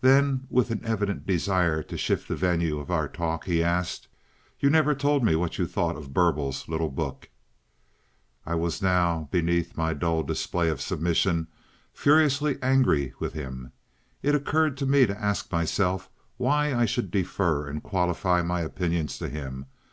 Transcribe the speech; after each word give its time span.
Then 0.00 0.48
with 0.50 0.72
an 0.72 0.80
evident 0.84 1.28
desire 1.28 1.80
to 1.84 1.96
shift 1.96 2.26
the 2.26 2.34
venue 2.34 2.80
of 2.80 2.90
our 2.90 3.06
talk, 3.06 3.44
he 3.44 3.62
asked, 3.62 4.08
"You 4.58 4.68
never 4.68 4.96
told 4.96 5.22
me 5.22 5.36
what 5.36 5.58
you 5.58 5.64
thought 5.68 5.94
of 5.94 6.12
Burble's 6.12 6.66
little 6.68 6.88
book." 6.90 7.28
I 8.44 8.56
was 8.56 8.82
now, 8.82 9.28
beneath 9.30 9.76
my 9.76 9.94
dull 9.94 10.24
display 10.24 10.68
of 10.70 10.80
submission, 10.80 11.46
furiously 11.92 12.58
angry 12.60 13.12
with 13.20 13.34
him. 13.34 13.70
It 14.24 14.34
occurred 14.34 14.76
to 14.78 14.86
me 14.86 15.06
to 15.06 15.16
ask 15.16 15.52
myself 15.52 16.10
why 16.36 16.74
I 16.74 16.84
should 16.84 17.12
defer 17.12 17.68
and 17.68 17.80
qualify 17.80 18.42
my 18.42 18.62
opinions 18.62 19.18
to 19.18 19.28
him. 19.28 19.66